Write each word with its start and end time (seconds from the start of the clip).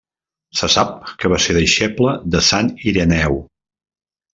Se 0.61 0.69
sap 0.75 0.95
que 1.25 1.31
va 1.35 1.39
ser 1.47 1.57
deixeble 1.59 2.17
de 2.37 2.45
Sant 2.51 2.75
Ireneu. 2.95 3.43